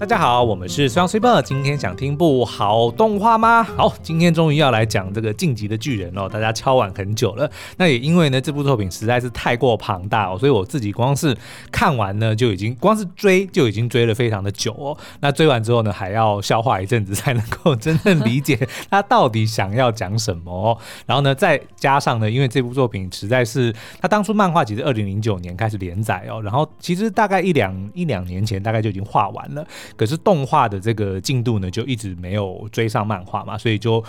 [0.00, 3.62] 大家好，我们是双 super，今天想听部好动画吗？
[3.62, 7.48] 好，今天终于要来讲这个晋级的巨人哦，大家敲碗很久了。
[7.76, 11.36] 那也因为呢，这部作品实在是太过庞大哦，所以我自己光是
[11.70, 14.96] 看完呢，就已经光是追就已经追了非常的久哦。
[15.20, 18.58] 那追完之后呢，还要消化一阵子，才能够真正理解
[18.88, 20.76] 他到底想要讲什么。
[21.04, 23.70] 然后呢，再加上呢，因为这部作品实在是
[24.00, 29.62] 他当初漫画其实二零零九年开始连载哦，然后其实大概一两一两年前大概就已经画完了。
[29.96, 34.02] 可是动画的这个进度呢，就一直没有追上漫画嘛，所以就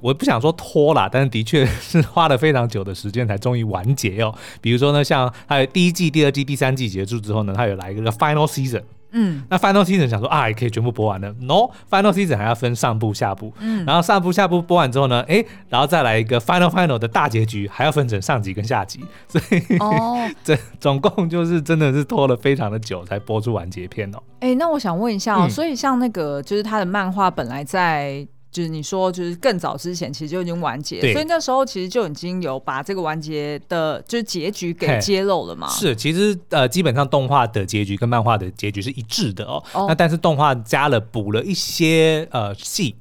[0.00, 4.34] 我不想说拖啦，但是的确是花了非常久的时间才终于完结哦。
[4.60, 8.82] 比如说呢，像还有第一季、第二季、第三季结束之后呢，它有来一个 final season。
[9.14, 11.32] 嗯，那 Final Season 想说啊，也可以全部播完了。
[11.40, 13.52] No，Final Season 还要分上部、下部。
[13.60, 19.00] 嗯，然后上部、下部播完之后呢，哎，然后再来一个 Final Final 的大结局，还要分成上集跟下集。
[19.28, 24.18] 所以哦， 这总共就是真的是拖了非常的久才播出完结篇哦。
[24.40, 28.26] 哎，那我想问一下哦，嗯、所以像那个就是他的漫画本来在。
[28.54, 35.68] 就是你说，就是更早之前其实就已经完结，所以那时候其实就已经有把这个完结的，就是结局给揭露了嘛。
[35.68, 39.60] 是，其实呃，基本上动画的结局跟漫画的结局是一致的哦。
[39.72, 42.94] 哦那但是动画加了补了一些呃戏。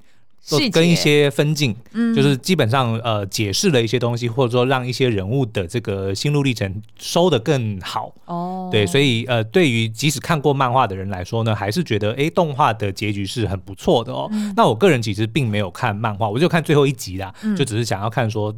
[0.72, 8.70] 跟一些分镜，嗯，就是基本上呃解释了一些东西，或者说让一些人物的这个心路历程收得更好哦。
[8.72, 14.28] 对，所以呃，对于即使看过漫画的人来说呢，还是觉得哎、欸，动画的结局是很不错的哦。
[14.32, 18.54] 嗯、那我个人其实并没有看漫画，我就看最后一集啦，嗯、就只是想要看说。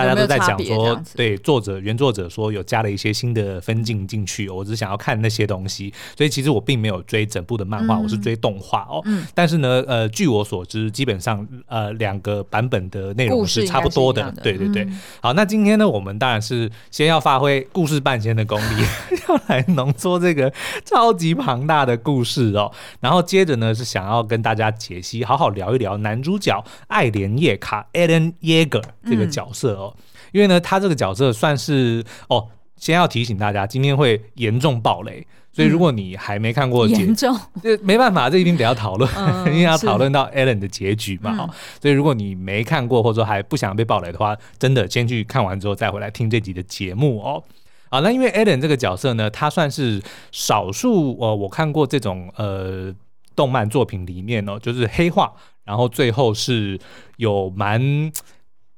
[0.00, 9.02] 大家都在讲说，对作者原作者说有加了一些新的分镜进去，我只想要看那些东西，所以其实我并没有追整部的漫画，我是追动画哦。
[9.04, 14.32] 嗯但是呢，呃，据我所知，基本上呃两个版本的内容是差不多的。
[14.42, 14.86] 对对对。
[15.20, 18.84] 好，那今天呢，我们当然是先要发挥故事半仙的功力，
[19.28, 20.52] 要来浓缩这个
[20.84, 22.70] 超级庞大的故事哦。
[23.00, 29.89] 然后接着呢，是想要跟大家解析，好好聊一聊男主角艾莲叶卡 （Eren Yeager） 这个角色哦。
[30.32, 41.50] 因为呢，他这个角色算是哦，先要提醒大家，今天会严重爆雷，所以如果你还没看过结，严重，这没办法，这一定得要讨论，嗯、 因为要讨论到 Eren 的结局嘛，嗯、
[41.82, 47.42] 所以如果你没看过或者说还不想被爆雷的话，真的先去看完之后再回来听这集的节目哦。
[47.90, 52.94] 好，那因为 Eren 这个角色呢，他算是少数呃，我看过这种呃
[53.34, 55.32] 动漫作品里面哦，就是黑化，
[55.64, 56.78] 然后最后是
[57.16, 58.12] 有蛮。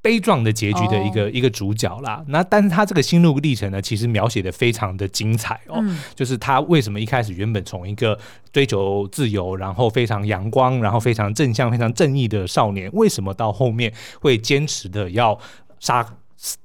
[0.03, 1.35] 悲壮的结局的一个、oh.
[1.35, 8.19] 一个主角啦，那但是他这个心路历程呢，其实描写的非常的精彩哦，嗯、就是他为什么一开始原本从一个
[8.53, 15.39] 追求自由，然后非常阳光，然后非常正向、非常正义的少年，为什么到后面会坚持的要
[15.79, 16.05] 杀？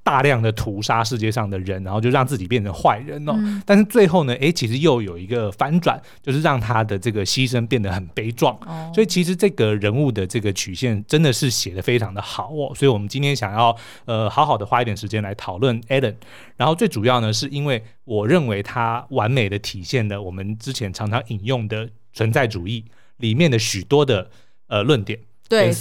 [0.02, 3.34] 大量的屠杀世界上的人，然后就让自己变成坏人哦。
[3.38, 8.58] 嗯、但是最后呢，哎，其实又有一个反转，就是让他的这个牺牲变得很悲壮。
[8.66, 12.74] 哦、所以其实这个人物的这个曲线真的是写的非常的好哦。
[12.74, 16.16] 所以我们今天想要呃好好的花一点时间来讨论 Eren。
[16.56, 22.84] 然后最主要呢，是因为我认为他完美的体现了我们之前常常引用的存在主义
[23.18, 24.32] 里面的许多的
[24.68, 25.20] 呃论点。
[25.50, 25.72] 对，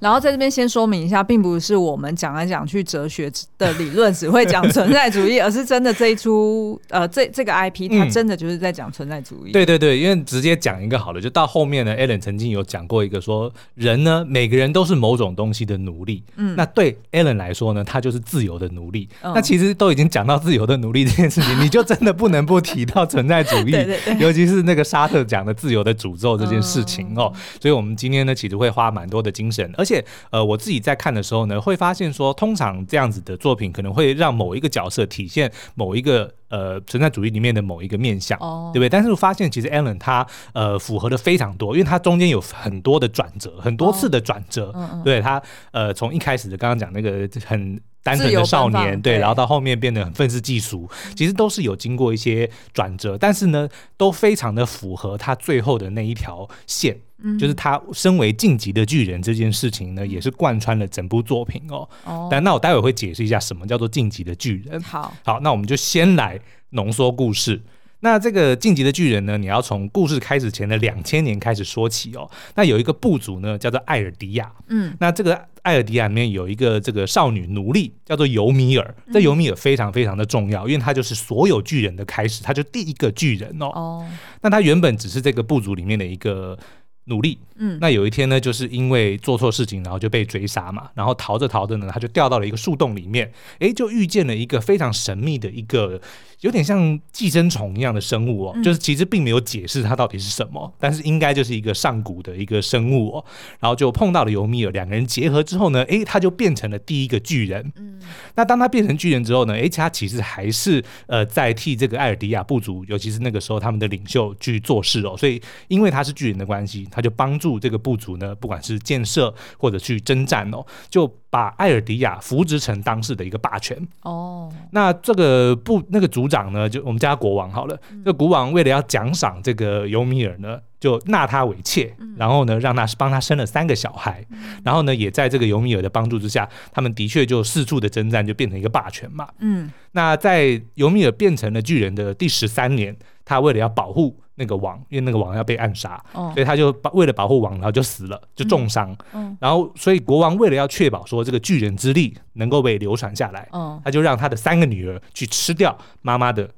[0.00, 9.50] 然后在这边先说明一下，并不是我们讲来讲去哲学的理论只会讲存在主义，而是真的这一出呃，这这个 IP 它真的就是在讲存在主义。
[9.50, 16.22] 嗯、对对对，因为直接讲一个好了，就到后面呢，Eren 曾经有讲过一个说，人呢每个人都是某种东西的奴隶。
[16.36, 19.08] 嗯，那对 Eren 来说呢，他就是自由的奴隶。
[19.22, 27.32] 嗯、那其实都已经讲到自由的奴隶这件事情，你就真的不能不提到存在主义， 对对对，尤其是那个沙特讲的自由的诅咒这件事情哦。
[27.34, 38.88] 嗯、所以我们今天呢，其实会花蛮多的精神，而且呃，我自己在看的时候呢，会发现说，通常这样子的作品可能会让某一个角色体现某一个呃存在主义里面的某一个面相，哦、对不对？
[38.88, 47.80] 但是我发现其实 Eren 他呃符合的非常多，因为他中间有很多的转折，很多次的转折，对他呃从一开始的刚刚讲那个很。
[48.04, 61.88] 单纯的少年，对，然后到后面变得很愤世嫉俗，其实都是有经过一些转折，但是呢，都非常的符合他最后的那一条线，嗯、就是他身为晋级的巨人这件事情呢，也是贯穿了整部作品哦。
[62.04, 64.78] 哦，但那我待会会解释一下什么叫做晋级的巨人。
[64.82, 66.38] 好，好，那我们就先来
[66.70, 67.62] 浓缩故事。
[68.00, 72.30] 那这个晋级的巨人呢，你要从故事开始前的两千年开始说起哦。
[72.54, 74.52] 那有一个部族呢，叫做艾尔迪亚。
[74.68, 78.94] 嗯，那这个艾尔迪亚里面有一个这个少女奴隶，叫做尤米尔。
[79.12, 83.66] 这尤米尔非常非常的重要，因为她就是所有巨人的开始，她就第一个巨人哦。
[83.74, 84.08] 哦，
[84.42, 86.58] 那她原本只是这个部族里面的一个
[87.06, 96.00] 奴隶，嗯，那有一天呢，就是因为做错事情，然后就被追杀嘛，然后逃着逃着呢，他就掉到了一个树洞里面，哎，就遇见了一个非常神秘的一个。
[96.40, 103.24] 有点像寄生虫一样的生物哦，嗯、就是其实并没有解释它到底是什么，但是应该就是一个上古的一个生物哦。
[103.60, 107.72] 然后就碰到了尤米尔，两个人结合之后呢，诶，他就变成了第一个巨人。
[107.76, 107.98] 嗯，
[108.34, 115.16] 那当他变成巨人之后呢，诶，他其实还是呃在替这个艾尔迪亚部族，尤其是那个时候他们的领袖去做事哦。
[115.16, 121.10] 所以因为他是巨人的关系，他就帮助这个部族呢，不管是建设或者去征战哦，就。
[121.34, 127.76] 把艾尔迪亚扶植成当时的一个霸权哦，那这个部那个族长呢，就我们家国王好了。
[127.90, 139.26] 嗯、这国王为了要奖赏这个尤米尔呢，就纳他为妾，嗯、然后呢，让他帮他生了三个小孩，嗯、然后呢，也在这个尤米尔的帮助之下，他们的确就四处的征战，就变成一个霸权嘛。
[139.40, 144.20] 嗯，那在尤米尔变成了巨人的第十三年，他为了要保护。
[144.36, 148.96] 那个王，因为那个王要被暗杀，哦、所以他就保为了保护王，然后就死了，就重伤。
[149.40, 156.50] 然后，所以国王为了要确保说这个巨人之力能够被流传下来，嗯、他就让他的三个女儿去吃掉妈妈的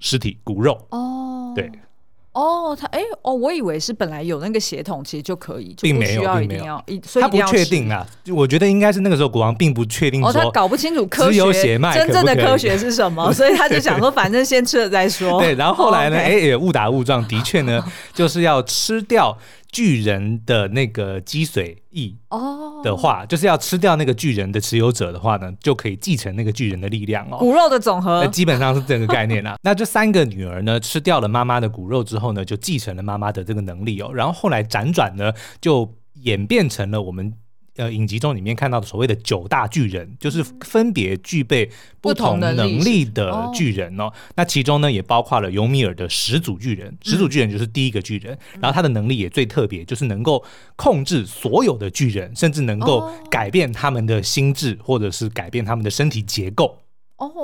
[0.00, 0.86] 尸体骨肉。
[0.90, 1.70] 哦，对。
[2.34, 6.82] 哦，他哎，哦，我以为是本来有那个血统，其实就可以，就并没有，并没有，
[7.20, 8.06] 他不确定啊。
[8.34, 15.40] 我觉得应该是那个时候国王并不确定，哦，他搞不清楚科学真正的科学是什么， 所以他就想说，反正先吃了再说。
[15.40, 17.82] 对，然后后来呢，哎，也误打误撞，的确呢，
[18.12, 19.36] 就是要吃掉。
[19.74, 23.28] 巨人的那个积水翼哦的话，oh.
[23.28, 27.38] 就是要吃掉那个巨人的持有者的话呢，就可以继承那个巨人的力量哦。
[27.38, 29.56] 骨肉的总和，那基本上是这个概念啦。
[29.64, 34.12] 那这三个女儿呢，吃掉了妈妈的骨肉之后呢，就继承了妈妈的这个能力哦。
[34.14, 37.34] 然后后来辗转呢，就演变成了我们。
[37.76, 41.68] 呃，影集中里面看到的所谓的九大巨人，就是分别具备
[42.00, 44.12] 不同能力的巨人哦。
[44.36, 50.44] 那其中呢，也包括了尤米尔的始祖巨人，始祖巨人就是第一个巨人，嗯、然后他的能力也最特别，就是能够
[50.76, 56.83] 控制所有的巨人，甚至能够改变他们的心智，或者是改变他们的身体结构。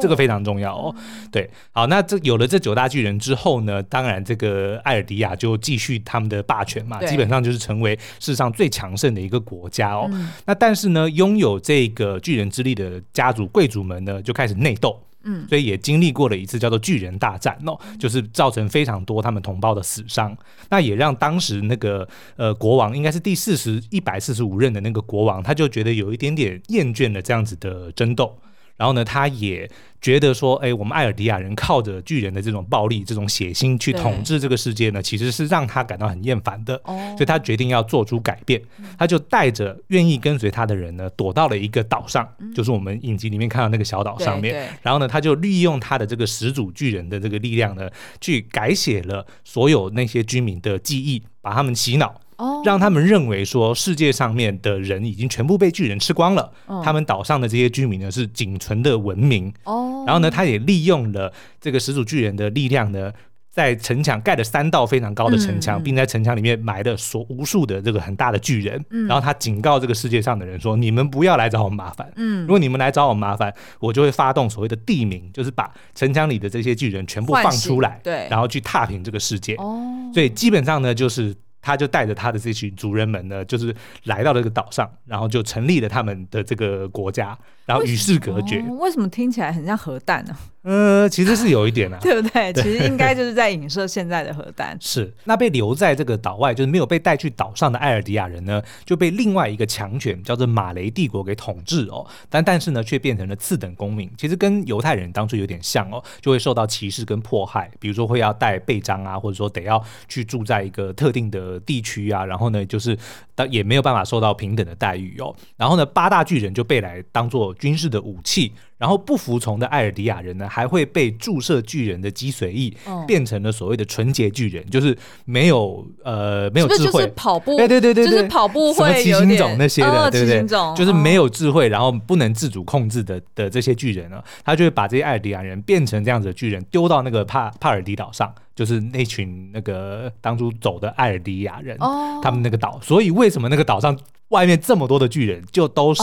[0.01, 0.95] 这个非常重要哦，
[1.31, 10.09] 对，好，那这有了这九大巨人之后呢，当然这个艾尔迪亚就继续他们的霸权嘛，基本上就是成为世上最强盛的一个国家哦。
[10.13, 20.37] 嗯、那但是呢，拥有这个巨人之力的家族贵族们呢，就开始内斗，嗯，所以也经历过了一次叫做巨人大战哦，就是造成非常多他们同胞的死伤，
[20.69, 22.07] 那也让当时那个
[22.37, 28.39] 呃国王应该是第四十一百四十五任的那个国王，他就觉得有一点点厌倦了这样子的争斗。
[28.81, 36.81] 然后呢，他也觉得说，哎，我们艾尔迪亚人靠着巨人的这种暴力、这种血腥去统治这个世界呢，其实是让他感到很厌烦的。
[36.85, 38.59] 哦，所以他决定要做出改变。
[38.79, 44.67] 嗯、他就带着愿意跟随他的人呢，躲到了一个岛上，嗯、就是我们影集里面看到那个小岛上面。
[44.81, 47.87] 然后呢，他就利用他的这个始祖巨人的这个力量呢，
[48.19, 52.19] 去改写了所有那些居民的记忆，把他们洗脑。
[52.65, 59.53] 让他们认为说世界上面的人已经全部被巨人吃光了，哦、他们岛上的这些居民呢是仅存的文明。
[59.65, 63.13] 哦，然后呢，他也利用了这个始祖巨人的力量呢，
[63.51, 68.83] 在城墙盖了三道非常高的城墙，嗯、并在城墙里面埋了所无数的这个很大的巨人。
[68.91, 72.11] 嗯，然后他警告这个世界上的人说：“你们不要来找我麻烦。
[72.17, 79.55] 嗯，如果你们来找我麻烦，我就会发动所谓的地名，就是把城墙里的这些巨人全部放出来，对，然后去踏平这个世界。
[79.57, 83.75] 哦，所以基本上呢，就是。”他就带着他的这群族人们呢，就是
[84.05, 87.39] 来到了这个岛上，然后就成立了他们的这个国家，
[87.71, 88.59] 然后与世隔绝。
[88.59, 90.37] 为，为什么听起来很像核弹呢？
[90.63, 92.53] 呃，其实是有一点啊， 对不对？
[92.53, 94.77] 其实应该就是在 影射现在的核弹。
[94.79, 102.07] 是，那被留在这个岛外，就是没有被带去岛上的艾尔迪亚人呢，就被另外一个强权叫做马雷帝国给统治哦。
[102.29, 104.11] 但但是呢，却变成了次等公民。
[104.19, 112.95] 其实跟犹太人当初有点像哦，就会受到歧视跟迫害，比如说会要带背章啊，或者说得要去住在一个特定的地区啊，然后呢，就是
[113.35, 115.35] 当也没有办法受到平等的待遇哦。
[115.57, 118.53] 然后呢，八大巨人就被来当做军事的武器。
[118.81, 124.97] 然后不服从的艾尔迪亚人呢，还会被注射巨人的脊髓液，嗯、变成了所谓的纯洁巨人，就是
[125.27, 130.43] 没有呃没有智慧，是是跑步，对对对对，就是跑步会什么七星种那些的，哦、对不对？
[130.75, 142.81] 就是没有智慧，然后不能自主控制的的这些巨人呢，他就会把这些艾尔迪亚人变成这样子的巨人，丢到那个帕帕尔迪岛上，就是那群那个当初走的艾尔迪亚人，哦、他们那个岛。
[142.83, 143.95] 所以为什么那个岛上？
[144.31, 146.03] 外面这么多的巨人，就都是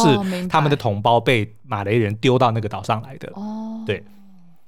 [0.49, 3.31] 他们的同胞被马雷人丢到那个岛上来的。
[3.35, 4.03] 哦，对，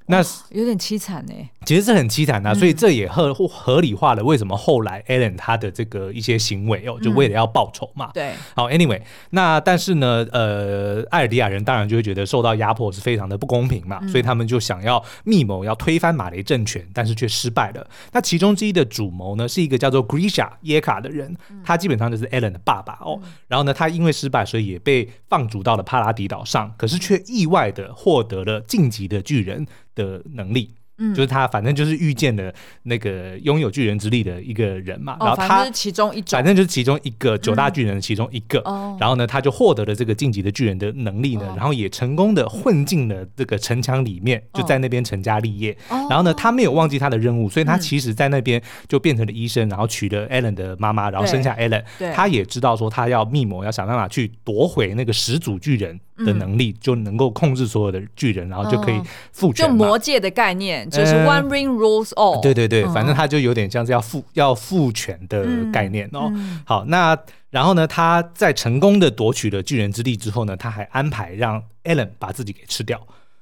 [0.09, 0.17] 那
[0.49, 1.33] 有点凄惨呢。
[1.65, 8.09] 其实是很凄惨的，所以这也合合理化了为什么后来 Alan 他的这个一些行为哦，就为了要报仇嘛。
[8.11, 8.99] 对，好，Anyway，
[9.29, 17.87] 那但是呢，呃，艾尔迪亚人当然就会觉得受到压迫是非常的不公平嘛，所以他们就想要密谋要推翻马雷政权，但是却失败了。
[18.13, 23.21] 那其中之一的主谋呢，是一个叫做 Grisha 耶卡的人，他基本上就是 Alan 的爸爸哦。
[23.47, 29.67] 然后呢，他因为失败，所以也被放逐到了帕拉迪岛上，可是却意外的获得了晋级的巨人
[29.99, 30.73] 的能力。
[31.01, 32.53] 嗯，就是他，反正就是遇见了
[32.83, 38.61] 那个拥有巨人之力的一个人嘛，然后他是其中一种，反正就是其中一个九大巨人的其中一个，
[38.99, 45.73] 然后呢，他就获得了这个晋级的巨人的能力呢，然后也成功的混进了这个城墙里面，就在那边成家立业。
[45.87, 51.81] 然后呢，他没有忘记他的任务，所以他其实在那边就变成了医生，然后娶了 Alan 的妈妈，然后生下 Alan。
[52.13, 59.67] 他也知道说他要密谋，要想办法去夺回那个始祖巨人的能力，就能够控制所有的巨人，然后就可以复权。
[59.67, 60.89] 就魔界的概念。
[60.89, 66.31] 就是 One Ring Rules All，对对对，反正他就有点像是要复要复权的概念哦。
[66.65, 67.17] 好，那
[67.49, 72.99] 然后呢，他在成功的夺取了巨人之力之后呢，他还安排让 Alan 把自己给吃掉。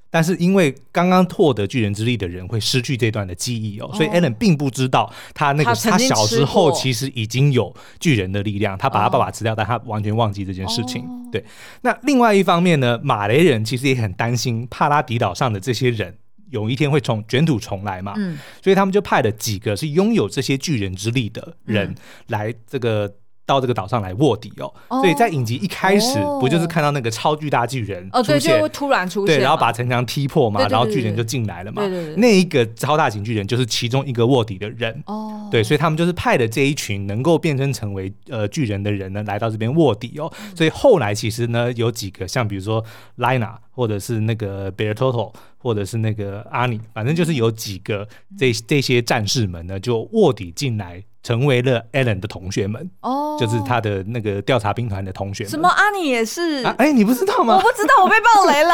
[0.09, 11.03] 但是因为刚刚获得巨人之力的人会失去这段的记忆哦，所以 Alan 并不知道他那个他小时候其实已经有巨人的力量，他把他爸爸吃掉，但他完全忘记这件事情。
[11.31, 11.43] 对，
[11.81, 16.17] 那另外一方面呢，马雷人其实也很担心帕拉迪岛上的这些人。
[16.49, 21.93] 有一天会从卷土重来嘛，嗯，所以他们就派了几个是拥有这些巨人之力的人
[22.27, 23.13] 来这个。
[23.47, 31.81] 到这个岛上来卧底哦，所以在影集一开始不就是看到那个超巨大巨人哦，对，就会突然出现，对，然后把城墙踢破嘛，然后巨人就进来了嘛，
[32.17, 35.01] 那一个超大型巨人就是其中一个卧底的人。
[35.05, 42.83] 哦，对，所以他们就是派的这一群能够变身成为呃巨人的人呢，来到这边卧底哦，所以后来其实呢有几个像比如说
[43.17, 48.07] Lina 或者是那个 Bertoldo 或者是那个阿尼，反正就是有几个
[48.37, 51.03] 这这些战士们呢就卧底进来。
[51.23, 55.51] 成为了 Alan 的同学们哦，oh, 就是他的那个调查兵团的同学们。
[55.51, 56.63] 什么阿尼也是？
[56.63, 57.55] 哎、啊欸，你不知道吗？
[57.55, 58.73] 我不知道，我被爆雷了。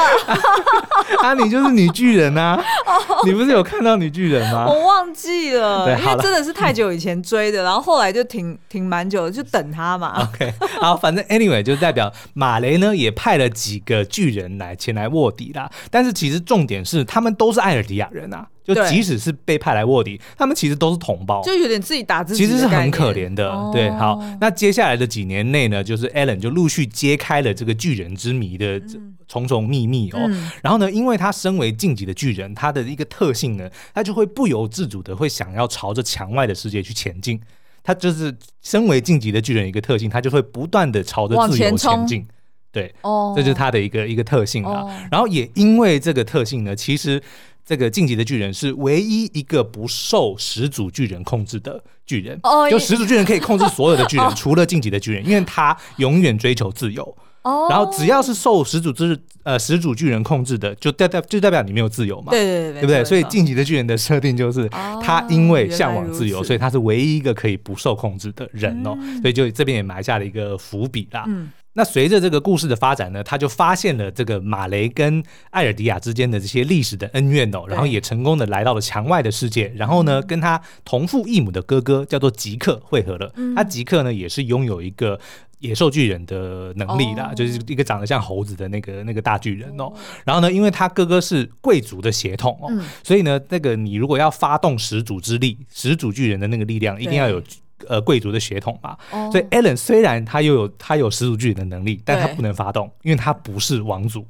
[1.24, 4.68] 阿尼就是女巨人啊！Oh, 你不是有看到女巨人吗？
[4.68, 10.22] 我忘记了，对因为真的是太久以前追的，然后后来就停停蛮久了，就等他嘛。
[10.22, 15.72] OK，好，反正 Anyway 就代表马雷呢也派了几个巨人来前来卧底啦。
[15.90, 18.48] 但是其实重点是，他们都是艾尔迪亚人啊。
[18.64, 23.52] 就即使是被派来卧底，他们其实都是同胞，就有点自己打自己，其实是很可怜的。
[23.74, 28.82] 对，好，那接下来的几年内呢，就是 Alan 就陆续揭开了这个巨人之谜的
[29.28, 30.20] 重重秘密哦。
[30.62, 37.42] 然后呢，因为他身为晋级的巨人，他的一个特性呢，他就会不由自主的会想要朝着墙外的世界去前进。
[37.84, 42.26] 他就是身为晋级的巨人一个特性，他就会不断的朝着自由前进。
[42.74, 44.86] 对，哦，这就是他的一个一个特性啊。
[45.10, 47.24] 然后也因为这个特性呢，其实。
[47.66, 57.18] 这个晋级的巨人是唯一一个不受始祖巨人控制的巨人，哦，就始祖巨人可以控制所有的巨人，哦、 除了晋级的巨人，因为他永远追求自由。
[57.44, 63.06] 哦，然后只要是受始祖之呃始祖巨人控制的，就代代就代表你没有自由嘛，对对对，对不对？
[63.06, 64.68] 所以晋级的巨人的设定就是，
[65.02, 71.24] 他因为向往自由，所以他是唯一一个可以不受控制的人哦，嗯、所以就这边也埋下了一个伏笔啦。
[71.30, 71.50] 嗯。
[71.74, 83.34] 那随着这个故事的发展呢，他就发现了这个马雷跟艾尔迪亚之间的这些历史的恩怨哦，然后也成功的来到了墙外的世界，然后呢，跟他同父异母的哥哥叫做吉克会合了。
[83.56, 85.20] 他吉克呢也是拥有一个
[85.60, 89.92] 野兽巨人的能力的，就是一个长得像猴子的那个那个大巨人哦。
[90.26, 92.72] 然后呢，因为他哥哥是贵族的血统哦，
[93.04, 97.42] 所以呢，那个你如果要发动始祖之力，始祖巨人的那个力量，一定要有。
[97.88, 99.32] 呃，贵族的血统嘛，oh.
[99.32, 104.26] 所以 Alan 虽然他又有他有始祖巨人的能力，但他不能发动，因为他不是王族。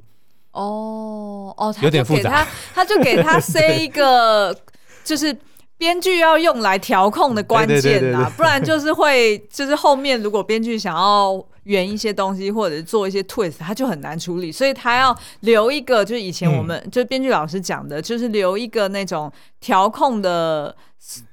[0.52, 2.30] 哦哦，有点复杂。
[2.30, 4.56] 他他就给他塞一个，
[5.04, 5.36] 就是
[5.78, 20.76] 编剧要用来调控的关键啦，不然就是会就是后面如果编剧想要圆一些东西或者是做一些 twist，他就很难处理，所以他要留一个，就是以前我们、嗯、就编剧老师讲的，就是留一个那种调控的。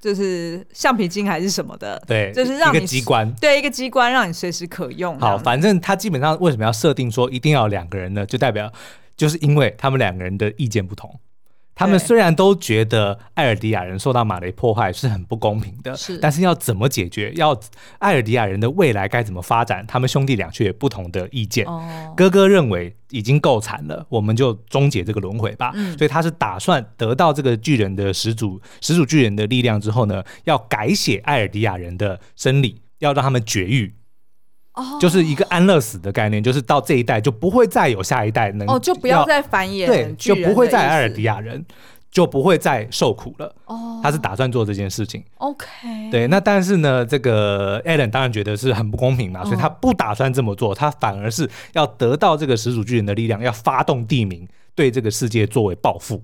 [0.00, 5.16] 就是橡皮筋还是什么的，对，就是让你一个机关，对，一个机关让你随时可用。
[5.20, 8.26] 好，反正他基本上为什么要设定说一定要两个人呢？
[8.26, 8.68] 就代表
[9.16, 11.20] 就是因为他们两个人的意见不同。
[11.80, 17.32] 他们虽然都觉得艾尔迪亚人受到马雷迫害是很不公平的，是，但是要怎么解决？
[17.36, 17.58] 要
[17.98, 19.82] 艾尔迪亚人的未来该怎么发展？
[19.86, 21.64] 他们兄弟俩却有不同的意见。
[21.64, 25.72] 哦，哥哥认为已经够惨了，我们就终结这个轮回吧。
[25.74, 33.94] 嗯，所以他是打算得到这个巨人的始祖始祖巨人的力量之后呢，要改写艾尔迪亚人的生理，要让他们绝育。
[35.00, 41.64] 就是一个安乐死的概念，就是到这一代就不会再有下一代能哦，就不要再繁衍，对，就不会再埃尔迪亚人。
[42.10, 43.54] 就不会再受苦了。
[43.66, 45.22] 哦，他是打算做这件事情。
[45.36, 45.66] OK，
[46.10, 56.20] 对，那但是呢，这个 Alan 当然觉得是很不公平嘛，所以他不打算这么做，他反而是要得到这个始祖巨人的力量，要发动地名，对这个世界作为报复。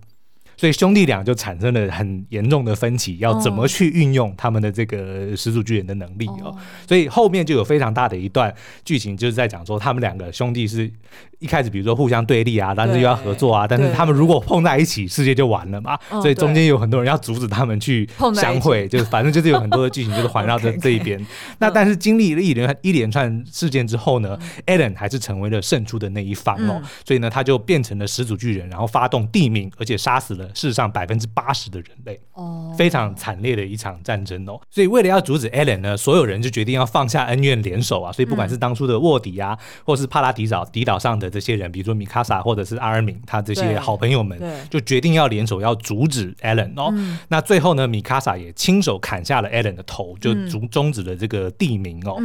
[0.56, 6.56] 所以兄弟俩就产生了很严重的分歧，要怎么去运用他们的这个始祖巨人的能力哦。
[6.88, 10.90] 所以后面就有非常大的一段剧情，就是在讲说他们两个兄弟是
[11.38, 15.98] 一开始比如说互相对立啊，但是又要合作啊，但是他们如果碰在一起，世界就完了嘛。
[16.22, 21.24] 所以中间有很多人要阻止他们去相会，就是反正就是有很多的剧情就是环绕着 这一边。
[21.58, 26.80] 那但是经历了一连一连串事件之后呢，Alan 还是成为了胜出的那一方哦。
[27.04, 30.45] 所以呢，他就变成了始祖巨人，然后发动地名，而且杀死了。
[30.54, 34.60] 世上百分之八十的人类，哦，非常惨烈的一场战争哦。
[34.70, 38.12] 所以为了要阻止 Allen 呢，所有人就决定要放下恩怨，联手啊。
[38.12, 46.92] 所以不管是当初的卧底啊，或是帕拉迪岛敌岛上的这些人，比如说米卡萨或者是阿尔敏，他这些好朋友们，就决定要联手要阻止 Allen 哦。
[47.28, 52.20] 那最后呢，米卡萨也亲手砍下了 Allen 的头，就终终止了这个地名哦。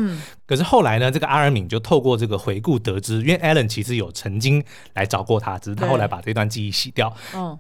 [0.45, 4.61] 可是后来呢，这个阿尔敏就透过这个回顾得知，因为 Allen 其实有曾经
[4.93, 7.11] 来找过他，只是他后来把这段记忆洗掉。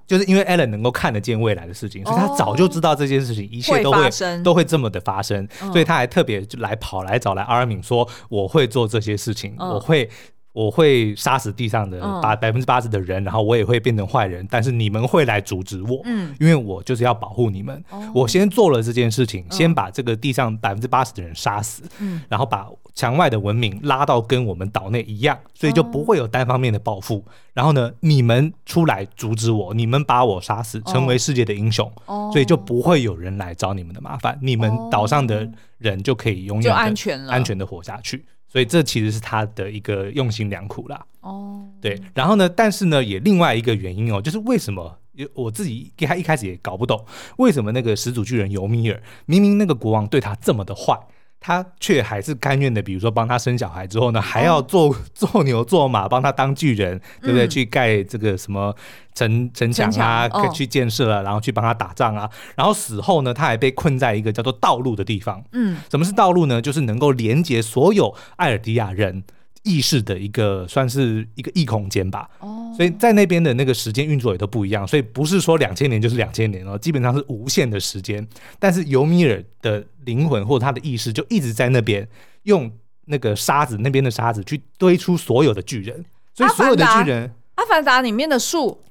[0.05, 4.09] 就是因为 Alan 能够看得见未来的事情，所以他早就知道这件事情一切都会
[4.43, 10.09] 都会这么的发生，所以他还特别就来跑来找来阿尔敏说，我会做这些事情，我会
[10.53, 16.01] 我会杀死地上的八百分之八十的人，然后我也会变成坏人，但是你们会来阻止我，
[16.39, 21.83] 因为我就是要保护你们，我先做了这件事情，先把这个地上百分之八十的人杀死，
[22.27, 22.67] 然后把。
[22.93, 27.23] 墙外的文明拉到跟我们岛内一样，所以就不会有单方面的报复。
[27.53, 31.91] 然后呢，你们出来阻止我，你们把我杀死，成为世界的英雄，
[32.31, 34.37] 所以就不会有人来找你们的麻烦。
[34.41, 38.25] 你们岛上的人就可以永远安全，安全的活下去。
[38.47, 41.05] 所以这其实是他的一个用心良苦啦。
[41.21, 42.01] 哦，对。
[42.13, 44.97] 然后呢，但是呢，也另外一个原因哦，就是为什么
[45.33, 47.05] 我自己给他一开始也搞不懂，
[47.37, 50.99] 为什么那个始祖巨人尤米尔明明那个国王对他这么的坏。
[51.43, 57.47] 他却还是甘愿的，比如说帮他生小孩之后呢，还要做 做牛做马，帮他当巨人，对不对？
[57.47, 58.73] 去盖这个什么
[59.15, 62.29] 城城墙啊，去建设啊，然后去帮他打仗啊。
[62.55, 65.43] 然后死后呢，他还被困在一个叫做道路的地方。
[65.53, 66.61] 嗯，什么是道路呢？
[66.61, 69.23] 就是能够连接所有艾尔迪亚人
[69.63, 78.27] 意识的一个算是一个异空间吧，哦，所以在那边的那个时间运作也都不一样，所以不是说两千年就是两千年哦，基本上是无限的时间。
[78.57, 82.07] 但是尤米尔的灵魂或者他的意识就一直在那边，
[82.43, 82.71] 用
[83.05, 88.81] 那个沙子那边的沙子去堆出所有的巨人，所以所有的巨人，阿凡达里面的树。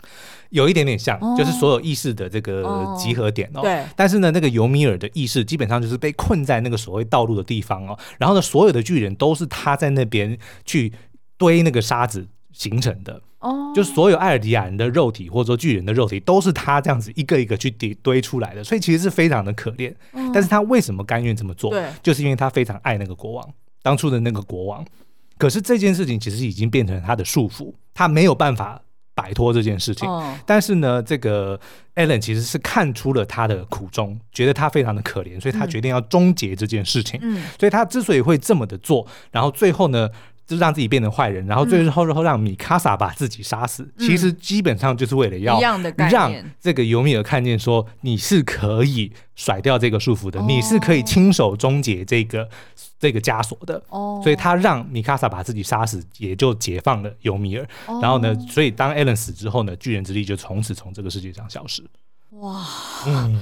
[0.50, 3.62] 有一点点像，就是所有意识的这个集合点哦。
[3.62, 3.84] 对。
[3.96, 7.98] 但是呢，那个尤米尔的意识基本上就是被困在那个所谓道路的地方哦。
[8.18, 10.92] 然后呢，所有的巨人都是他在那边去
[11.36, 13.22] 堆那个沙子形成的。
[13.38, 13.72] 哦。
[13.74, 19.94] 就所有艾尔迪亚人的肉体或者说巨人的肉体都是他这样子一个一个去堆堆出来的，所以其实是非常的可怜。
[20.34, 21.70] 但是他为什么甘愿这么做？
[21.70, 21.84] 对。
[22.02, 23.48] 就是因为他非常爱那个国王，
[23.82, 24.84] 当初的那个国王。
[25.38, 28.82] 可是这件事情其实已经变成他的束缚，他没有办法。
[29.20, 30.08] 摆脱这件事情，
[30.46, 31.60] 但是呢，这个
[31.96, 37.20] Alan 其实是看出了他的苦衷，觉得他非常的可怜，所以他决定要终结这件事情。
[37.22, 40.08] 嗯，所以他之所以会这么的做，然后最后呢，
[40.50, 52.48] 就让自己变成坏人，然后最后后让米卡萨把自己杀死，其实基本上就是为了要让这个尤米尔看见说，你是可以甩掉这个束缚的，你是可以亲手终结这个。
[52.98, 57.66] 这个枷锁的，哦，所以他让米卡萨把自己杀死，也就解放了尤米尔。
[57.86, 61.82] 哦、然后呢，所以当艾伦死之后呢，巨人之力就从此从这个世界上消失。
[62.40, 62.64] 哇，
[63.06, 63.38] 嗯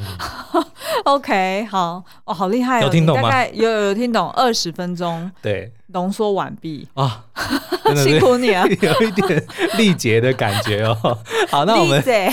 [1.04, 3.22] ，OK，好，哦，好厉害、哦，有听懂吗？
[3.22, 6.88] 大概有有听懂，二十分钟， 对，浓缩完毕。
[6.94, 7.22] 啊，
[7.96, 11.16] 辛苦你啊， 有一点力竭的感觉哦。
[11.48, 12.28] 好，那我们对，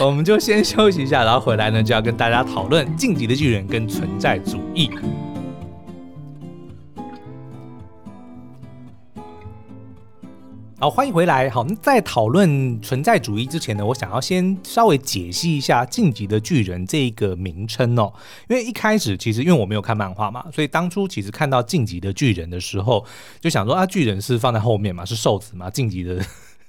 [0.00, 4.90] 我们就先休息一下，然后回来呢，就要跟大家讨论《晋级的巨人》跟存在主义。
[10.82, 11.48] 好，欢迎回来。
[11.48, 18.12] 好，在讨论存在主义之前呢，我想要先稍微解析一下《晋级的巨人》这个名称哦。
[18.48, 23.06] 因为一开始其实因为我没有看漫画嘛，所以当初其实看到《晋级的巨人》的时候，
[23.40, 26.20] 就想说啊，巨人是放在后面嘛，是瘦子嘛，晋级的。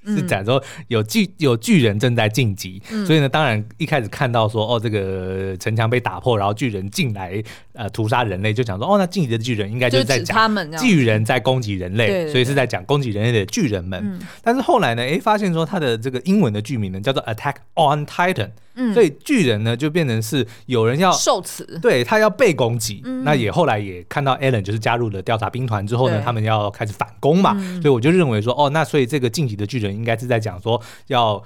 [0.06, 7.41] 是讲说有巨有巨人正在晋级，嗯、所以呢，当然一开始看到说哦，这个城墙被打破，然后巨人进来
[7.73, 13.99] 呃屠杀人类，就讲说哦，那进击的巨人应该就是在讲巨人在攻击人类，所以是在讲攻击人类的巨人们。
[14.03, 18.51] 嗯、但是后来呢，哎，发现说他的这个英文的剧名呢叫做 Attack on Titan。
[18.75, 23.01] 嗯，所以巨人呢就变成是有人要受此，对他要被攻击。
[23.05, 27.55] 嗯、那也后来也看到 Alan 就是加入了调查兵团之后呢，他们要开始反攻嘛。
[27.55, 31.43] 嗯、所以我就认为说，哦，那所以这个进击的巨人应该是在讲说要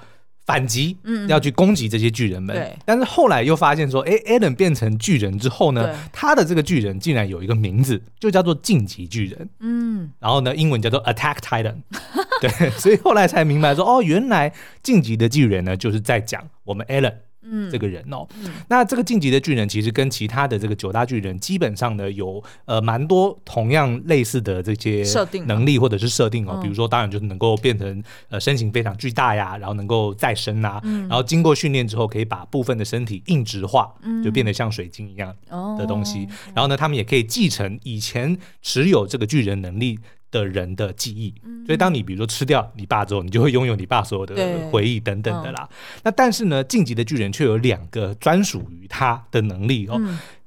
[0.48, 2.56] 反击，嗯，要去攻击这些巨人们。
[2.56, 9.46] 对，但是后来又发现说，哎，Alan 变成巨人之后呢，他的这个巨人竟然有一个名字，就叫做晋级巨人。
[9.60, 11.82] 嗯，然后呢，英文叫做 Attack Titan。
[12.40, 14.50] 对，所以后来才明白说，哦，原来
[14.82, 17.12] 晋级的巨人呢，就是在讲我们 Alan。
[17.50, 35.34] 嗯，这个人哦，嗯、那这个晋级的巨人其实跟其他的这个九大巨人基本上呢有呃蛮多同样类似的这些设定能力或者是设定哦，比如说当然就是能够变成呃身形非常巨大呀，然后能够再生啊，嗯、然后经过训练之后可以把部分的身体硬质化，嗯、就变得像水晶一样
[35.78, 39.98] 的东西，哦、然后呢，他们也可以继承以前持有这个巨人能力
[40.30, 41.34] 的人的记忆，
[41.66, 44.34] 所以当你比如说吃掉你爸之后，你就会拥有你爸所有的
[44.70, 45.68] 回忆等等的啦。
[46.02, 50.00] 那但是呢，晋级的巨人却有两个专属于他的能力哦。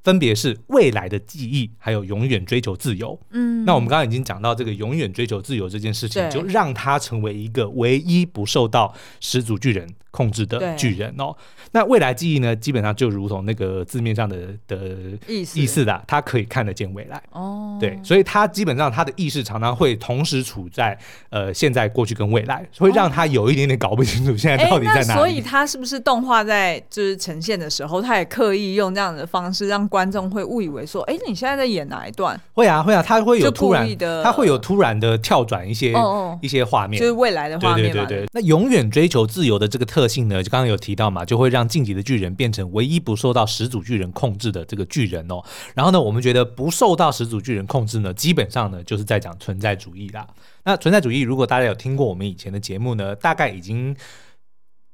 [0.04, 3.20] 分别是未来的记忆，还有永远追求自由。
[3.32, 11.36] 嗯，那我们刚刚已经讲到这个永远追求自由这件事情，就让他成为一个唯一不受到始祖巨人控制的巨人哦。
[11.74, 17.22] 那未来记忆呢，基本上就如同那个字面上的的意思意思的，他可以看得见未来。
[17.32, 20.98] 哦，对，所以他基本上他的意识常常会同时处在
[21.30, 25.20] 呃现在、过去跟未来，会让他有一点点搞不清楚现在到底在哪里。
[25.20, 32.40] 所以他是不是动画在就是呈现的时候，他也刻意用这样的方式让观众会误以为说，哎，你现在在演哪一段？
[32.54, 35.94] 会啊，会啊，他会有突然的，他会有突然的跳转一些
[36.42, 37.92] 一些画面，就是未来的画面。
[37.92, 38.28] 对对对对。
[38.32, 45.44] 那永远追求自由的这个特性呢，就刚刚有提到嘛，就会让晋级的巨人变成唯一不受到始祖巨人控制的这个巨人哦。
[45.76, 50.26] 然后呢，我们觉得不受到始祖巨人控制呢，基本上呢就是在讲存在主义啦。
[50.64, 53.94] 那存在主义，如果大家有听过我们以前的节目呢，大概已经。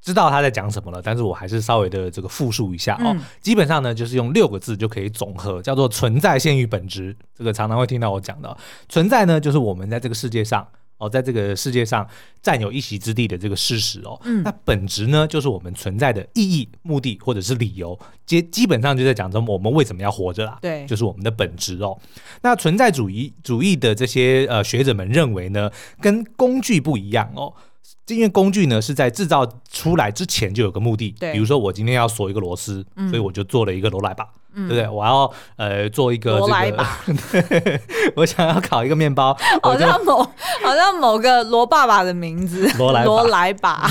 [0.08, 3.12] 知道他在讲什么了，但是我还是稍微的这个复述一下哦。
[3.14, 7.14] 嗯、基本上呢，就是用六个字就可以总和，叫做存在先于本质。
[7.38, 10.66] 这个常常会听到我讲的，存在呢，就是我们在这个世界上
[10.98, 12.08] 哦，在这个世界上
[12.42, 14.18] 占有一席之地的这个事实哦。
[14.24, 20.58] 嗯、那本质呢，就是我们存在的意义、目的或者是理由，基基本上就在讲着我们为什么要活着啦。
[20.62, 22.00] 对，就是我们的本质哦。
[22.42, 27.54] 那存在主义主义的这些呃学者们认为呢，跟工具不一样哦。
[28.08, 31.34] 因为工具呢是在制造出来之前就有个目的，对。
[31.34, 34.14] 比如说我今天要锁一个螺丝，嗯、所以我就做了一个罗莱
[34.48, 34.68] 吧。
[34.68, 34.88] 对不对？
[34.90, 37.80] 我要呃做一个这个，
[38.18, 40.24] 我想要烤一个面包， 好像某
[40.64, 43.88] 好像某个罗爸爸的名字，罗莱罗莱吧。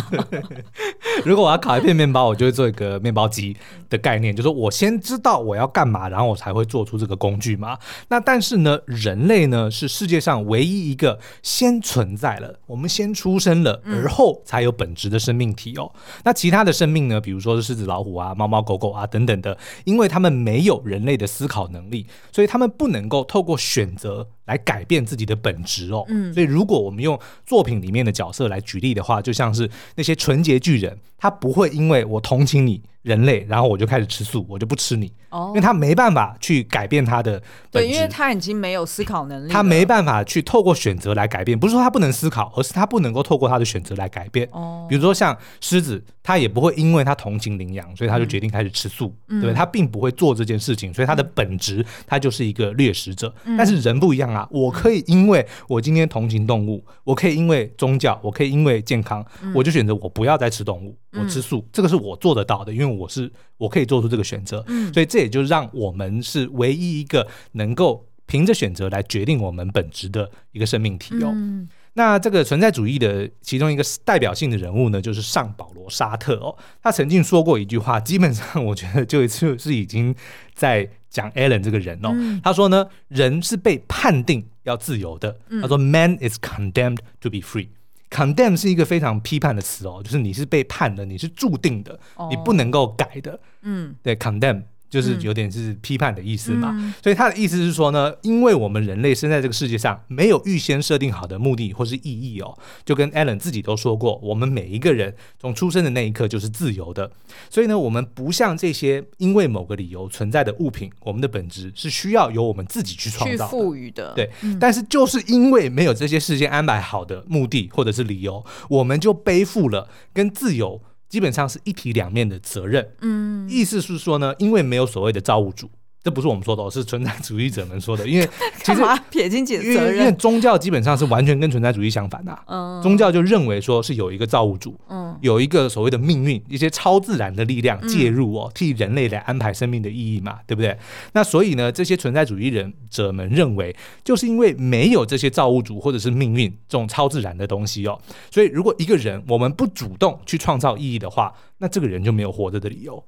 [1.25, 3.57] 如果我要烤一片面包，我就会做一个面包机
[3.89, 7.79] 的概念，就是我先知道我要干嘛，然后我才会做出这个工具嘛。
[8.09, 15.91] 那但是呢，人类呢是世界上唯一一个先存在了，我们先出生了，而后才有本质的生命体哦。
[16.25, 26.05] 那其他的生命呢，比如说是狮子、老虎啊、猫猫狗狗啊等等的，因为他们没有人类的思考能力，所以他们不能够透过选择来改变自己的本质哦。
[26.09, 32.83] 嗯，所以如果我们用作品里面的角色来举例的话，就像是那些纯洁巨人，他不会因为我同情你。
[33.07, 44.49] 人类，然后我就开始吃素，我就不吃你，哦、因为他没办法去改变他的本质，对，因为他已经没有思考能力，他没办法去透过选择来改变，不是说他不能思考，而是他不能够透过他的选择来改变。
[44.51, 53.33] 哦，比如说像狮子，他也不会因为他同情羚羊，所以他就决定开始吃素，嗯、对，他并不会做这件事情，所以他的本质他就是一个掠食者。
[53.45, 60.97] 嗯、但是人不一样啊，我可以因为我今天同情动物，我可以因为宗教，我可以因为健康，嗯、我就选择我不要再吃动物。
[61.13, 71.31] 我吃素，这个是我做得到的，因为我是我可以做出这个选择，嗯，所以这也就让我们是唯一一个能够凭着选择来决定我们本质的一个生命体哦。
[71.33, 76.55] 嗯，那这个存在主义的其中一个代表性的人物呢，就是上保罗·沙特哦。
[76.83, 80.15] 他曾经说过一句话，基本上我觉得就就是已经
[80.55, 82.11] 在讲 Alan 这个人哦。
[82.13, 85.35] 嗯，他说呢，人是被判定要自由的。
[85.63, 87.69] 他说，Man is condemned to be free。
[88.11, 93.41] Condemn 是一个非常批判的词哦，就是你是被判的，你是注定的，哦、你不能够改的。
[93.63, 94.63] 嗯，对，condemn。
[94.89, 107.11] 就是有点是批判的意思嘛，嗯、所以他的意思是说呢，因为我们人类生在这个世界上没有预先设定好的目的或是意义哦，就跟 Alan 自己都说过，我们每一个人从出生的那一刻就是自由的，
[107.51, 114.13] 所以呢，我们不像这些因为某个理由存在的物品，我们的本质是需要由我们自己去创造、赋予的。
[114.15, 120.81] 对，嗯、但是就是因为没有这些事先安排好的目的或者是理由，我们就背负了跟自由。
[121.09, 125.71] 基本上是一体两面的责任，嗯，意思是说呢，因为没有所谓的造物主，
[126.07, 128.07] 这不是我们说的，是存在主义者们说的。
[128.07, 128.29] 因为
[128.63, 140.79] 其实撇清责任，因为宗教基本上是完全跟存在主义相反的，嗯，宗教就认为说是有一个造物主，嗯，有一个所谓的命运，一些超自然的力量介入哦，替人类来安排生命的意义嘛，对不对？
[141.13, 153.03] 那所以呢，这些存在主义人者们认为，就是因为没有这些造物主或者是命运这种超自然的东西哦，所以如果一个人我们不主动去创造意义的话，那这个人就没有活着的理由。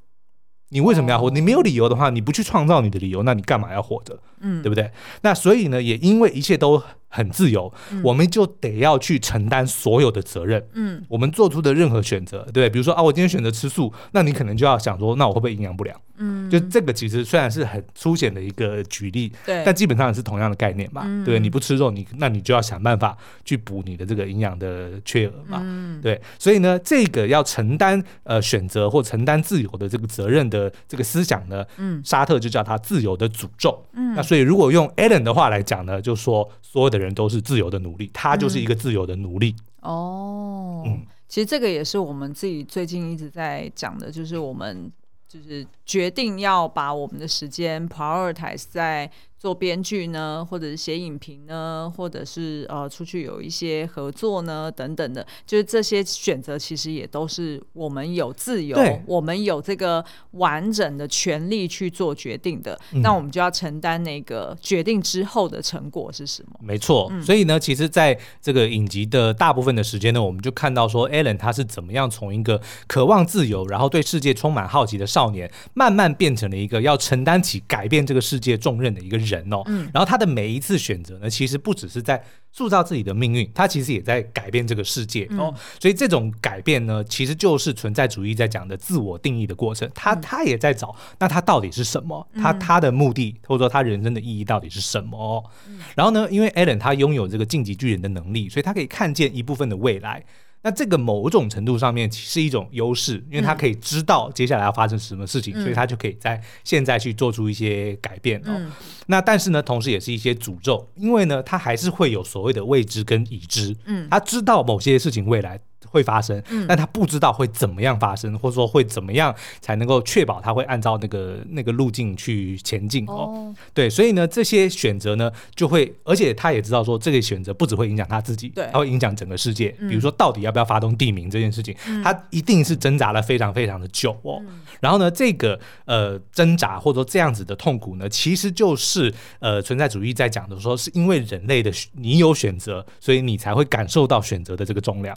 [0.70, 1.30] 你为什么要活？
[1.30, 4.18] 你没有理由的话，你不去创造你的理由，那你干嘛要活着？
[4.40, 4.90] 嗯，对不对？
[5.22, 10.62] 那所以呢，也因为一切都很自由，嗯、我们就得要去承担所有的责任。
[10.74, 15.98] 嗯，我们做出的任何选择，对，比如说啊，我今天选择吃素，那你可能就要想说，那我会不会营养不良？
[16.20, 21.02] 嗯，就这个其实虽然是很粗浅的一个举例，对，但基本上也是同样的概念嘛。
[21.04, 25.60] 嗯、对，你不吃肉，你那你就要想办法去补你的这个营养的缺额嘛。
[25.62, 33.86] 嗯，对，所以呢，这个要承担呃选择或承担自由的这个责任的这个思想呢，嗯，沙特就叫它自由的诅咒。
[33.92, 39.56] 嗯，那所以如果用 Allen 的话来讲呢，就说所有的人都是自由的奴隶，他就是一个自由的奴隶。
[39.80, 44.92] 嗯、哦，嗯，其实这个也是我们自己最近一直在讲的，就是我们。
[45.30, 62.78] 就是决定要把我们的时间 prioritize 在做编剧呢，或者是写影评呢，或者是呃出去有一些合作呢等等的，就是这些选择其实也都是我们有自由，我们有这个完整的权利去做决定的。
[62.92, 66.58] 嗯、那我们就要承担那个决定之后的成果是什么？
[66.60, 67.08] 没错。
[67.12, 79.62] 嗯、所以呢，其实在这个影集的大部分的时间呢，我们就看到说，Alan 他是怎么样从一个渴望自由，然后对世界充满好奇的少年，慢慢变成了一个要承担起改变这个世界重任的一个人哦。
[79.66, 85.52] 嗯、然后他的每一次选择呢，其实不只是在塑造自己的命运，他其实也在改变这个世界哦。
[85.52, 89.90] 嗯、所以这种改变呢，其实就是存在主义在讲的自我定义的过程。
[89.94, 92.26] 他他也在找，那他到底是什么？
[92.34, 95.44] 他他的目的或者说他人生的意义到底是什么？
[95.66, 100.24] 嗯、然后呢，因为 Alan 他拥有这个晋级巨人的能力，所以他可以看见一部分的未来。
[100.62, 108.46] 那这个某种程度上面是一种优势，因为他可以知道接下来要发生什么事情，嗯、所以他就可以在现在去做出一些改变哦。
[108.48, 108.72] 嗯、
[109.06, 113.74] 那但是呢，同时也是一些诅咒，因为呢，他还是会有所谓的未知跟已知。
[113.84, 123.14] 嗯，他知道某些事情未来会发生，嗯、但他不知道会怎么样发生，或者说会怎么样才能够确保他会按照那个那个路径去前进哦。
[123.14, 129.74] 哦对，所以呢，这些选择呢，就会，而且他也知道说，这个选择不只会影响他自己，对，他会影响整个世界。
[129.78, 134.40] 嗯、比如说，到底要不要发动地名这件事情，嗯、他一定是挣扎了非常非常的久哦。
[134.46, 145.16] 嗯、然后呢，这个呃挣扎或者说这样子的痛苦呢，其实就是呃存在主义在讲的说，是因为人类的你有选择，所以你才会感受到选择的这个重量。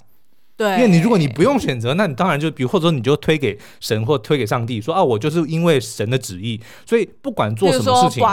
[0.62, 8.24] 对，因为你如果你不用选择，那你当然就比如或者说你就推给神或推给上帝说啊，我就是因为神的旨意，所以不管做什么事情，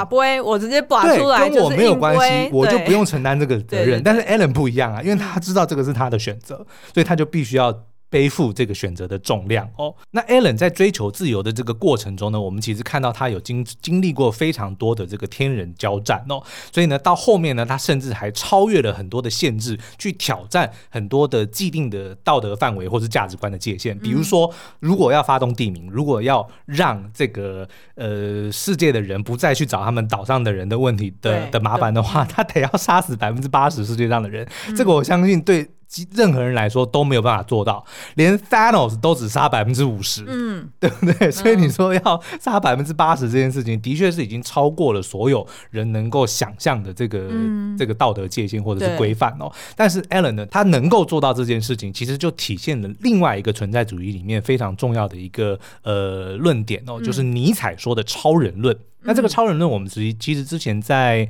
[0.45, 4.03] 我直接拔出来，跟我没有关系，我就不用承担这个责任。
[4.05, 6.57] 但是 Alan 不一样啊，因为他知道这个是他的选择，
[6.93, 7.88] 所以他就必须要。
[8.11, 9.95] 背负这个选择的重量哦。
[10.11, 16.43] 那 Alan 在追求自由的这个过程中呢，我们其实看到他有经经历过非常多的这个天人交战哦。
[16.73, 23.99] 所以呢，到后面呢，他甚至还超越了很多的限制，去挑战很多的既定的道德范围或是价值观的界限。
[23.99, 34.49] 比如说，如果要发动地名，如果要让这个呃世界的人不再去找他们岛上的人的问题的的麻烦的话，他得要杀死百分之八十世界上的人。
[34.77, 35.69] 这个我相信对。
[36.15, 37.83] 任何人来说都没有办法做到，
[38.17, 41.31] 连 Thanos 都只杀百分之五十，嗯，对不对？
[41.33, 49.51] 所以你说要杀百分之八十这件事情，的确是已经超过了所有人能够想象的这个、嗯、这个道德界限或者是规范哦。
[49.75, 58.77] 但是 Alan 呢，他能够做到这件事情，其实就体现了另外一个存在主义里面非常重要的一个呃论点哦，就是尼采说的超人论。
[58.77, 61.27] 嗯、那这个超人论，我们其实其实之前在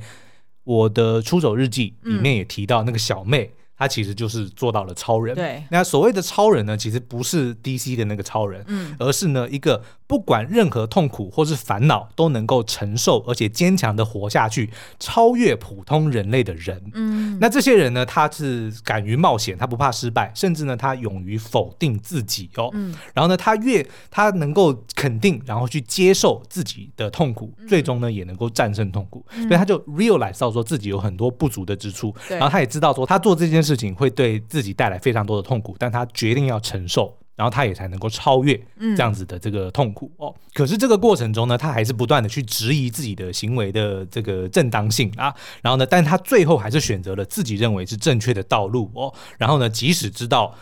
[0.65, 3.51] 我的出走日记里面也提到那个小妹。
[3.79, 5.33] 他其实就是做到了超人。
[5.33, 16.91] 对，那所谓的超人呢，其实不是 DC 的那个超人，嗯，而是呢一个不管任何痛苦或是烦恼都能够承受，而且坚强的活下去，超越普通人类的人。
[16.93, 22.69] 嗯，那这些人呢，他是敢于冒险，他不怕失败，甚至呢，他勇于否定自己哦。
[22.73, 29.25] 嗯，然后呢，他越他能够肯定，然后去接受自己的痛苦，嗯、最终呢，也能够战胜痛苦。
[29.37, 33.68] 嗯、所以他就 realize 到说自己有很多不足的之处，然后他也知道说他做这件事。
[33.69, 40.33] 事情会对自己带来非常多的痛苦，但他决定要承受，然后他也才能够超越这样子的这个痛苦哦。
[40.55, 45.31] 可是这个过程中呢，他还是不断的去质疑自己的行为的这个正当性啊。
[45.61, 49.13] 然后呢，但他最后还是选择了自己认为是正确的道路哦。
[49.37, 50.55] 然后呢，即使知道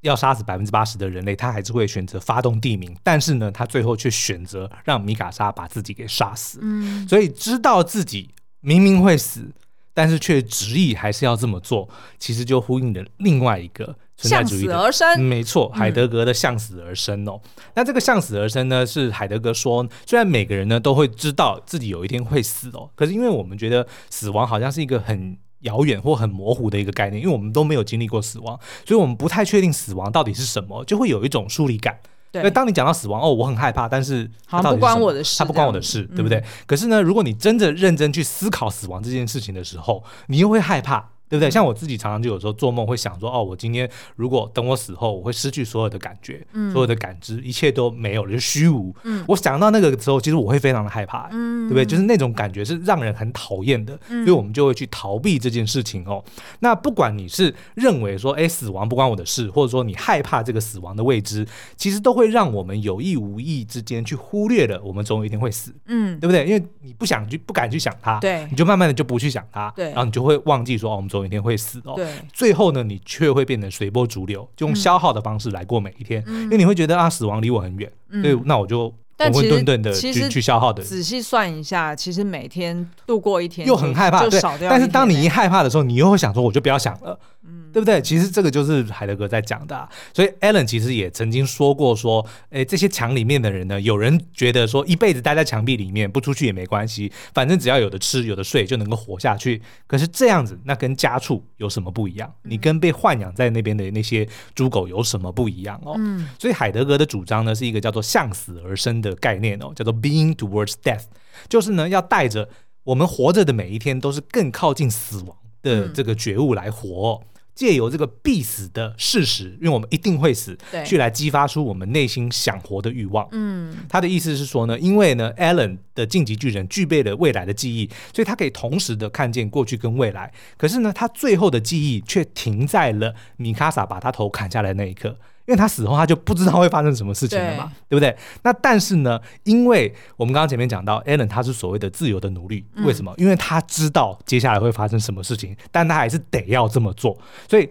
[0.00, 2.96] 要杀死百分之八十的人类，他还是会选择发动地名。
[3.04, 6.58] 但是呢，他最后却选择让米卡莎把自己给杀死。
[6.60, 8.28] 嗯，所以知道自己
[8.60, 9.48] 明明会死。
[9.92, 17.40] 但是却执意还是要这么做，其实就呼应了另外一个向死而生，没错，海德格的向死而生哦。
[17.42, 31.98] 嗯、那这个向死而生呢，是海德格说，虽然每个人呢都会知道自己有一天会死哦，可是因为我们觉得死亡好像是一个很遥远或很模糊的一个概念，因为我们都没有经历过死亡，所以我们不太确定死亡到底是什么，就会有一种疏离感。
[32.32, 34.62] 对，当你讲到死亡哦，我很害怕，但是它？
[34.62, 36.38] 不关我的事，它不关我的事，对不对？
[36.38, 41.10] 嗯、可是呢，如果你真的认真去思考死亡这件事情的时候，你又会害怕。
[41.30, 41.48] 对不对？
[41.48, 48.92] 像我自己常常就有时候做梦会想说，哦，我今天如果等我死后，我会失去所有的感觉，嗯、所有的感知，一切都没有了，就虚无。
[49.04, 51.86] 嗯、我想到那个时候，其实我会非常的害怕，嗯、对不对？
[51.86, 56.22] 就是那种感觉是让人很讨厌的，嗯、所以我们就会去逃避这件事情哦。
[56.58, 66.44] 那不管你是认为说，哎，死亡不关我的事，或者说你害怕这个死亡的未知，其实都会让我们有意无意之间去忽略了我们总有一天会死，嗯，对不对？
[66.44, 71.94] 因为你不想去，不敢去想它，对，你就慢慢的就不去想它，对，然后你就会忘记说，哦，我们总有一天会死哦。
[71.96, 78.92] 对，最后呢，你却会变成随波逐流，就用消耗的方式来过每一天，嗯、因为你会觉得啊，死亡离我很远，嗯、所以那我就。
[79.20, 84.40] 浑浑沌沌的去去消耗的，仔细算一下，其实每天度过一天又很害怕，对。
[84.60, 88.00] 但是当你一害怕的时候，你又会想说，我就不要想了，嗯，对不对？
[88.00, 89.86] 其实这个就是海德格在讲的。
[90.14, 99.60] 所以 Alan 其实也曾经说过，说，哎，这些墙里面的人呢，有人觉得说一辈子待在墙壁里面不出去也没关系，反正只要有的吃有的睡就能够活下去。
[99.86, 102.32] 可是这样子，那跟家畜有什么不一样？
[102.44, 105.94] 你跟被豢养在那边的那些猪狗有什么不一样哦？
[105.98, 109.10] 嗯，所以海德格的主张呢，是一个叫做向死而生的。
[109.10, 111.02] 的概念哦，叫做 being towards death，
[111.48, 112.48] 就是呢，要带着
[112.84, 117.22] 我们活着的每一天都是更靠近死亡的这个觉悟来活，
[117.54, 123.28] 借、嗯、由这个必死的事实，因为我们一定会死，去来激发出我们内心想活的欲望。
[123.32, 130.32] 嗯，他的意思是说呢，因为呢，Alan 的晋级巨人具备了未来的记忆，所以他可以同时的看见过去跟未来。
[130.56, 135.18] 可是呢，他最后的记忆却停在了米卡萨把他头砍下来的那一刻。
[135.46, 138.16] 因为他死后，他就不知道会发生什么事情了嘛，对，对不对？
[138.42, 143.12] 那但是呢，因为我们刚刚前面讲到，Allen 他是所谓的自由的奴隶，为什么？
[143.16, 147.18] 因为他知道接下来会发生什么事情，但他还是得要这么做。
[147.48, 147.68] 所以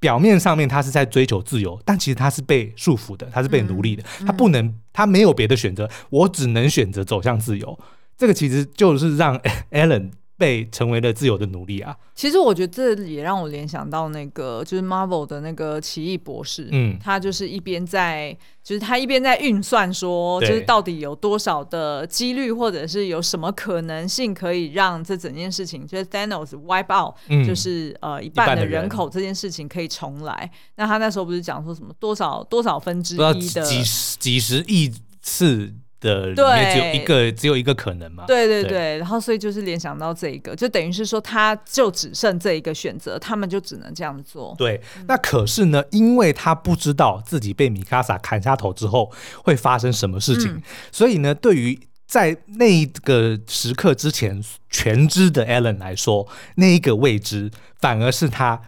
[0.00, 7.78] 表面上面他是在追求自由，但其实他是被束缚的，他是被奴隶的，他不能，他没有别的选择，我只能选择走向自由。
[8.16, 9.38] 这个其实就是让
[9.70, 10.10] Alan。
[10.36, 11.96] 被成为了自由的奴隶啊！
[12.14, 30.50] 其实我觉得这也让我联想到那个，就是 Marvel 的那个奇异博士，嗯，他就是一边在，就是他一边在运算说，就是到底有多少的几率，或者是有什么可能性可以让这整件事情，就是 Thanos wipe out，嗯，就是呃一半的人口这件事情可以重来。
[30.74, 35.74] 那他那时候不是讲说什么多少多少分之一的几十几十亿次。
[36.04, 38.24] 的里面只有一个，只有一个可能嘛？
[38.26, 44.54] 对对对，对然后所以就是联想到这一个，就等于是说，他就只剩这一个选择，他们就只能这样做。
[44.58, 49.10] 对，那可是呢，因为他不知道自己被米卡萨砍下头之后
[49.42, 50.62] 会发生什么事情，嗯、
[50.92, 58.60] 所以呢，对于在那一个时刻之前全知的 Alan 来说，那一个未知反而是他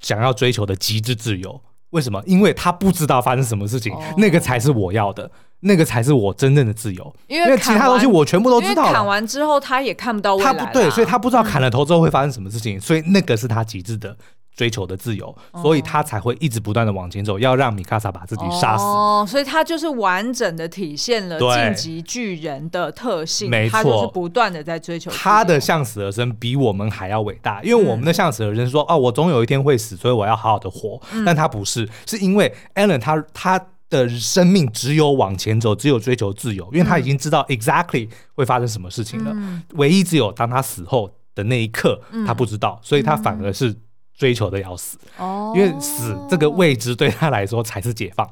[0.00, 1.60] 想要追求的极致自由。
[1.90, 2.20] 为什么？
[2.26, 5.30] 因为他不知道发生什么事情，哦、那个才是我要的。
[5.66, 8.92] 那个才是我真正的自由，因为其他东西我全部都知道了。
[8.92, 10.52] 砍完之后，他也看不到未来。
[10.52, 14.14] 他不对，所以他不知道砍了头之后会发生什么事情，嗯、所以那个是他极致的
[14.54, 18.84] 追求的自由，嗯、所以他才会一直不断的往前走，要让米卡萨把自己杀死。
[18.84, 25.10] 哦，所以他就是完整的体现了进击巨人的特性，没错，他就是不断的在追求。
[25.12, 31.00] 他的向死而生比我们还要伟大，因为我们的向死而生说，哦、我总有一天会死，所以我要好好的活。
[31.12, 33.66] 嗯、但他不是，是因为 Alan 他他。
[33.94, 39.30] 的生命只有往前走，只有追求自由，因为他已经知道 exactly 会发生什么事情了。
[39.34, 43.74] 嗯、唯一只有当他死后的那一刻，嗯、他不知道，所以他反而是
[44.12, 44.98] 追求的要死。
[45.18, 48.28] 哦、因为死这个未知对他来说才是解放。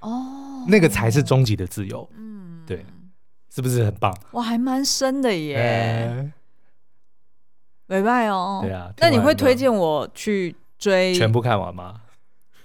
[0.00, 2.08] 哦，那个才是终极的自由。
[2.16, 2.84] 嗯，对，
[3.52, 4.16] 是不是很棒？
[4.32, 6.32] 哇，还蛮深的耶。
[7.86, 8.60] 没拜、欸、哦。
[8.62, 8.92] 对啊。
[8.98, 12.02] 那你会推荐我去追全部看完吗？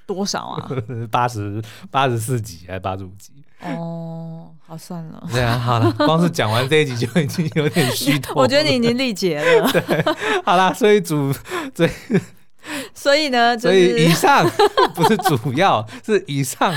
[0.06, 0.70] 多少啊？
[1.12, 3.32] 八十八十四集还是八十五集？
[3.62, 5.24] 哦，好算了。
[5.32, 8.36] 对啊，好了，光是讲完这一集就已经有点虚脱。
[8.42, 9.72] 我觉得你已经力竭了。
[9.72, 10.04] 对，
[10.44, 11.32] 好啦，所以主
[11.74, 11.89] 所以
[12.94, 14.46] 所以呢，所以以上
[14.94, 16.74] 不是主要，是以上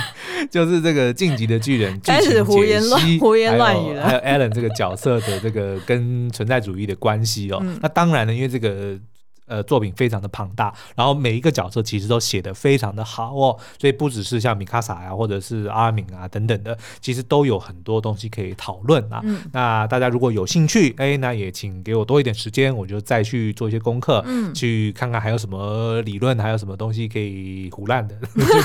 [0.48, 4.04] 就是这个晋级的巨人开始胡言乱胡言乱语了。
[4.04, 7.60] 还有 Alan 这个角色的这个跟存在主义的关系哦。
[7.80, 8.96] 那当然呢，因为这个。
[9.46, 19.20] 呃，作品非常的庞大，然后每一个角色其实都写得非常的好哦，所以不只是像米卡萨呀，或者是阿敏啊等等的，其实都有很多东西可以讨论啊。
[19.24, 28.16] 嗯、那大家如果有兴趣，哎，那也请给我多一点时间，我就再去做一些功课，嗯，去看看还有什么理论，还有什么东西可以胡乱的，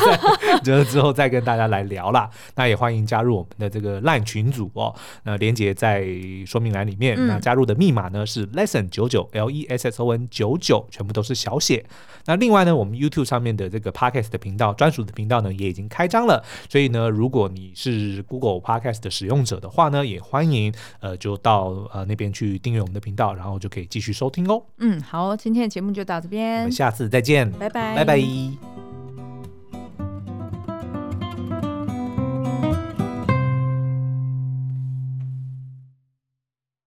[0.64, 2.30] 就之后再跟大家来聊啦。
[2.56, 6.08] 那也欢迎加入我们的这个 LINE 群组哦，那连接在
[6.46, 7.16] 说明栏里面。
[7.18, 10.88] 嗯、那加入的密码呢是 lesson 九九 L E S S O N 九九九。
[10.90, 11.86] 全部都是小写。
[12.26, 16.44] 那另外呢，我们 YouTube 上面的这个 Podcast 的频道，专属的频道呢，也已经开张了。
[16.70, 24.64] 所以呢，如果你是 Google Podcast 的使用者的话呢，也欢迎呃，就到呃那边去订阅我们的频道，然后就可以继续收听哦。
[24.78, 28.91] 嗯，好，今天的节目就到这边，我们下次再见，拜拜，拜拜。